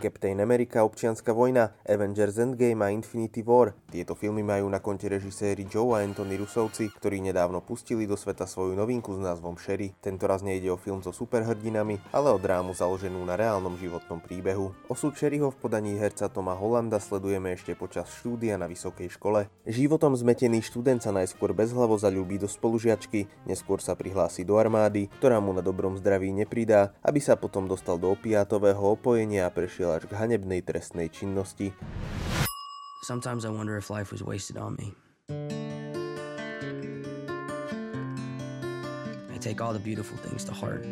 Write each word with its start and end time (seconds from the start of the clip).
Captain 0.00 0.40
America, 0.40 0.80
občianska 0.80 1.36
vojna, 1.36 1.76
Avengers 1.84 2.40
Endgame 2.40 2.80
a 2.80 2.88
Infinity 2.88 3.44
War. 3.44 3.76
Tieto 3.92 4.16
filmy 4.16 4.40
majú 4.40 4.64
na 4.72 4.80
konte 4.80 5.12
režiséri 5.12 5.68
Joe 5.68 6.00
a 6.00 6.00
Anthony 6.00 6.40
Rusovci, 6.40 6.88
ktorí 6.88 7.20
nedávno 7.20 7.60
pustili 7.60 8.08
do 8.08 8.16
sveta 8.16 8.48
svoju 8.48 8.72
novinku 8.72 9.12
s 9.12 9.20
názvom 9.20 9.60
Sherry. 9.60 9.92
Tentoraz 10.00 10.40
nejde 10.40 10.72
o 10.72 10.80
film 10.80 11.04
so 11.04 11.12
superhrdinami, 11.12 12.00
ale 12.16 12.32
o 12.32 12.40
drámu 12.40 12.72
založenú 12.72 13.20
na 13.28 13.36
reálnom 13.36 13.76
životnom 13.76 14.24
príbehu. 14.24 14.72
Osud 14.88 15.12
Sherryho 15.12 15.52
v 15.52 15.60
podaní 15.60 16.00
herca 16.00 16.32
Toma 16.32 16.56
Hollanda 16.56 16.96
sledujeme 16.96 17.52
ešte 17.52 17.76
počas 17.76 18.08
štúdia 18.24 18.56
na 18.56 18.64
vysokej 18.64 19.12
škole. 19.12 19.52
Životom 19.68 20.16
zmetený 20.16 20.64
študent 20.64 21.04
sa 21.04 21.12
najskôr 21.12 21.52
bezhlavo 21.52 22.00
zalúbi 22.00 22.40
do 22.40 22.48
spolužiačky, 22.48 23.28
neskôr 23.44 23.84
sa 23.84 23.92
prihlási 23.92 24.48
do 24.48 24.56
armády, 24.56 25.12
ktorá 25.20 25.44
mu 25.44 25.52
na 25.52 25.60
dobrom 25.60 26.00
zdraví 26.00 26.32
nepridá, 26.32 26.96
aby 27.04 27.20
sa 27.20 27.36
potom 27.36 27.68
dostal 27.68 28.00
do 28.00 28.08
opiátového 28.08 28.96
opojenia 28.96 29.44
a 29.44 29.52
prešiel 29.52 29.89
až 29.90 30.06
k 30.06 30.16
hanebnej 30.16 30.62
trestnej 30.62 31.10
činnosti. 31.10 31.74
Sometimes 33.06 33.44
I 33.44 33.50
wonder 33.50 33.76
if 33.76 33.90
life 33.90 34.12
was 34.12 34.22
wasted 34.22 34.56
on 34.56 34.76
me. 34.78 34.94
I 39.30 39.38
take 39.40 39.60
all 39.60 39.72
the 39.72 39.82
beautiful 39.82 40.16
things 40.18 40.44
to 40.44 40.52
heart 40.52 40.84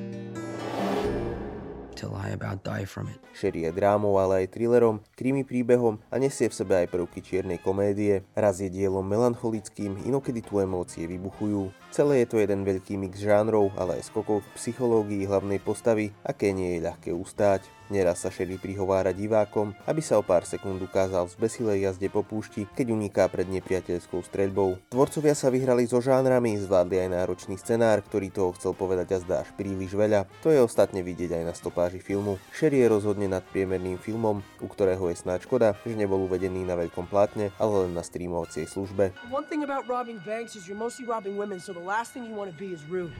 till 1.98 2.15
I 2.15 2.30
about 2.30 2.62
die 2.62 2.87
from 2.87 3.11
it. 3.11 3.19
Sherry 3.34 3.66
je 3.66 3.75
drámou, 3.75 4.23
ale 4.23 4.47
aj 4.47 4.55
thrillerom, 4.55 5.03
krimi 5.19 5.42
príbehom 5.42 5.98
a 6.06 6.17
nesie 6.23 6.47
v 6.47 6.55
sebe 6.55 6.75
aj 6.78 6.95
prvky 6.95 7.19
čiernej 7.19 7.59
komédie. 7.59 8.23
Raz 8.39 8.62
je 8.62 8.70
dielom 8.70 9.03
melancholickým, 9.03 10.06
inokedy 10.06 10.47
tu 10.47 10.62
emócie 10.62 11.11
vybuchujú. 11.11 11.75
Celé 11.91 12.23
je 12.23 12.27
to 12.30 12.37
jeden 12.39 12.62
veľký 12.62 12.95
mix 12.95 13.19
žánrov, 13.19 13.75
ale 13.75 13.98
aj 13.98 14.14
skokov 14.14 14.47
v 14.47 14.48
psychológii 14.55 15.27
hlavnej 15.27 15.58
postavy, 15.58 16.14
aké 16.23 16.55
nie 16.55 16.78
je 16.78 16.86
ľahké 16.86 17.11
ustáť. 17.11 17.67
Neraz 17.89 18.20
sa 18.20 18.28
Sherry 18.28 18.61
prihovára 18.61 19.17
divákom, 19.17 19.72
aby 19.89 20.05
sa 20.05 20.20
o 20.20 20.22
pár 20.22 20.44
sekúnd 20.44 20.77
ukázal 20.84 21.25
v 21.25 21.34
zbesilej 21.41 21.89
jazde 21.89 22.12
po 22.12 22.20
púšti, 22.20 22.69
keď 22.77 22.92
uniká 22.92 23.25
pred 23.33 23.48
nepriateľskou 23.48 24.20
streľbou. 24.28 24.92
Tvorcovia 24.92 25.33
sa 25.33 25.48
vyhrali 25.48 25.89
so 25.89 25.97
žánrami, 26.05 26.61
zvládli 26.61 27.00
aj 27.00 27.08
náročný 27.17 27.56
scenár, 27.56 28.05
ktorý 28.05 28.28
toho 28.28 28.53
chcel 28.61 28.77
povedať 28.77 29.17
a 29.17 29.22
zdáš 29.25 29.48
príliš 29.56 29.97
veľa. 29.97 30.28
To 30.45 30.53
je 30.53 30.61
ostatne 30.61 31.00
vidieť 31.00 31.41
aj 31.41 31.45
na 31.48 31.55
stopáži 31.56 31.97
filmu. 31.97 32.36
Sherry 32.53 32.84
je 32.84 32.92
rozhodne 32.92 33.25
nad 33.25 33.41
priemerným 33.48 33.97
filmom, 33.97 34.45
u 34.61 34.69
ktorého 34.69 35.08
je 35.08 35.17
snáď 35.25 35.48
škoda, 35.48 35.73
že 35.89 35.97
nebol 35.97 36.20
uvedený 36.28 36.69
na 36.69 36.77
veľkom 36.77 37.08
plátne, 37.08 37.56
ale 37.56 37.89
len 37.89 37.97
na 37.97 38.05
streamovacej 38.05 38.69
službe. 38.69 39.17
One 39.33 39.48
thing 39.48 39.64
about 39.64 39.89
robbing 39.89 40.20
banks 40.28 40.61
is 40.61 40.69
you're 40.69 40.77
mostly 40.77 41.08
robbing 41.08 41.41
women, 41.41 41.56
so 41.56 41.73
the 41.73 41.80
last 41.80 42.12
thing 42.12 42.28
you 42.28 42.36
want 42.36 42.52
to 42.52 42.58
be 42.61 42.77
is 42.77 42.84
rude. 42.84 43.17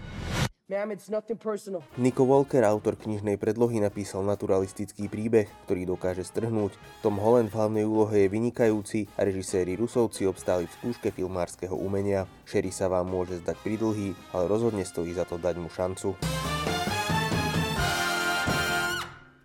Ma'am. 0.69 0.93
Nico 1.97 2.29
Walker, 2.29 2.61
autor 2.61 3.01
knižnej 3.01 3.41
predlohy, 3.41 3.81
napísal 3.81 4.21
naturalistický 4.29 5.09
príbeh, 5.09 5.49
ktorý 5.65 5.89
dokáže 5.89 6.29
strhnúť. 6.29 6.77
Tom 7.01 7.17
Holland 7.17 7.49
v 7.49 7.57
hlavnej 7.57 7.85
úlohe 7.89 8.29
je 8.29 8.29
vynikajúci 8.29 9.09
a 9.17 9.25
režiséri 9.25 9.81
Rusovci 9.81 10.29
obstáli 10.29 10.69
v 10.69 10.77
skúške 10.77 11.09
filmárskeho 11.09 11.73
umenia. 11.73 12.29
Sherry 12.45 12.69
sa 12.69 12.93
vám 12.93 13.09
môže 13.09 13.41
zdať 13.41 13.57
pridlhý, 13.65 14.13
ale 14.37 14.45
rozhodne 14.45 14.85
stojí 14.85 15.17
za 15.17 15.25
to 15.25 15.41
dať 15.41 15.57
mu 15.57 15.73
šancu. 15.73 16.13